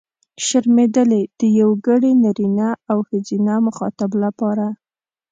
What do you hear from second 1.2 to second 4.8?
د یوګړي نرينه او ښځينه مخاطب لپاره.